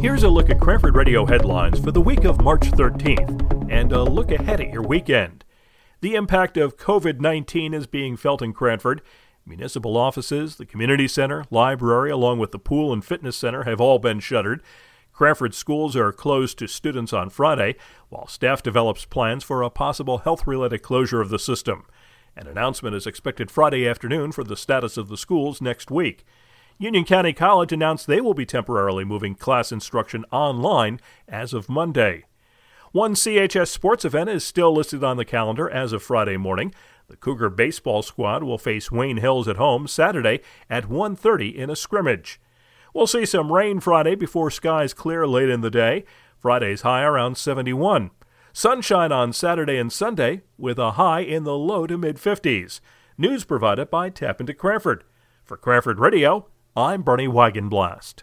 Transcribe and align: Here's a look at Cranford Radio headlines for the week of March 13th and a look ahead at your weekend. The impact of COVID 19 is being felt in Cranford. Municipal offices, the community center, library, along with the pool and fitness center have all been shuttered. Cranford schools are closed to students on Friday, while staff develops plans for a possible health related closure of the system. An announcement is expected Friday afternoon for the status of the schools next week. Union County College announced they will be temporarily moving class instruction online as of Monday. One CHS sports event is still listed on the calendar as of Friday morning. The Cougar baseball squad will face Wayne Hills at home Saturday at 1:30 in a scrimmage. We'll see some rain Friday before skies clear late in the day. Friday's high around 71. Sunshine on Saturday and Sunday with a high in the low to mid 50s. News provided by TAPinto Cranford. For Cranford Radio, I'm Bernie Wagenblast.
Here's 0.00 0.22
a 0.22 0.30
look 0.30 0.48
at 0.48 0.58
Cranford 0.58 0.96
Radio 0.96 1.26
headlines 1.26 1.78
for 1.78 1.92
the 1.92 2.00
week 2.00 2.24
of 2.24 2.40
March 2.40 2.62
13th 2.70 3.70
and 3.70 3.92
a 3.92 4.02
look 4.02 4.30
ahead 4.30 4.58
at 4.58 4.72
your 4.72 4.80
weekend. 4.80 5.44
The 6.00 6.14
impact 6.14 6.56
of 6.56 6.78
COVID 6.78 7.20
19 7.20 7.74
is 7.74 7.86
being 7.86 8.16
felt 8.16 8.40
in 8.40 8.54
Cranford. 8.54 9.02
Municipal 9.44 9.98
offices, 9.98 10.56
the 10.56 10.64
community 10.64 11.06
center, 11.06 11.44
library, 11.50 12.10
along 12.10 12.38
with 12.38 12.50
the 12.50 12.58
pool 12.58 12.94
and 12.94 13.04
fitness 13.04 13.36
center 13.36 13.64
have 13.64 13.78
all 13.78 13.98
been 13.98 14.20
shuttered. 14.20 14.62
Cranford 15.12 15.52
schools 15.52 15.94
are 15.94 16.12
closed 16.12 16.58
to 16.60 16.66
students 16.66 17.12
on 17.12 17.28
Friday, 17.28 17.76
while 18.08 18.26
staff 18.26 18.62
develops 18.62 19.04
plans 19.04 19.44
for 19.44 19.60
a 19.60 19.68
possible 19.68 20.18
health 20.18 20.46
related 20.46 20.78
closure 20.78 21.20
of 21.20 21.28
the 21.28 21.38
system. 21.38 21.84
An 22.34 22.46
announcement 22.46 22.96
is 22.96 23.06
expected 23.06 23.50
Friday 23.50 23.86
afternoon 23.86 24.32
for 24.32 24.44
the 24.44 24.56
status 24.56 24.96
of 24.96 25.08
the 25.08 25.18
schools 25.18 25.60
next 25.60 25.90
week. 25.90 26.24
Union 26.80 27.04
County 27.04 27.34
College 27.34 27.74
announced 27.74 28.06
they 28.06 28.22
will 28.22 28.32
be 28.32 28.46
temporarily 28.46 29.04
moving 29.04 29.34
class 29.34 29.70
instruction 29.70 30.24
online 30.32 30.98
as 31.28 31.52
of 31.52 31.68
Monday. 31.68 32.24
One 32.92 33.12
CHS 33.12 33.68
sports 33.68 34.06
event 34.06 34.30
is 34.30 34.44
still 34.44 34.72
listed 34.72 35.04
on 35.04 35.18
the 35.18 35.26
calendar 35.26 35.68
as 35.68 35.92
of 35.92 36.02
Friday 36.02 36.38
morning. 36.38 36.74
The 37.08 37.16
Cougar 37.16 37.50
baseball 37.50 38.00
squad 38.00 38.44
will 38.44 38.56
face 38.56 38.90
Wayne 38.90 39.18
Hills 39.18 39.46
at 39.46 39.58
home 39.58 39.86
Saturday 39.88 40.40
at 40.70 40.88
1:30 40.88 41.54
in 41.54 41.68
a 41.68 41.76
scrimmage. 41.76 42.40
We'll 42.94 43.06
see 43.06 43.26
some 43.26 43.52
rain 43.52 43.80
Friday 43.80 44.14
before 44.14 44.50
skies 44.50 44.94
clear 44.94 45.26
late 45.26 45.50
in 45.50 45.60
the 45.60 45.70
day. 45.70 46.06
Friday's 46.38 46.80
high 46.80 47.02
around 47.02 47.36
71. 47.36 48.10
Sunshine 48.54 49.12
on 49.12 49.34
Saturday 49.34 49.76
and 49.76 49.92
Sunday 49.92 50.44
with 50.56 50.78
a 50.78 50.92
high 50.92 51.20
in 51.20 51.44
the 51.44 51.58
low 51.58 51.86
to 51.86 51.98
mid 51.98 52.16
50s. 52.16 52.80
News 53.18 53.44
provided 53.44 53.90
by 53.90 54.08
TAPinto 54.08 54.56
Cranford. 54.56 55.04
For 55.44 55.58
Cranford 55.58 55.98
Radio, 55.98 56.46
I'm 56.76 57.02
Bernie 57.02 57.26
Wagenblast. 57.26 58.22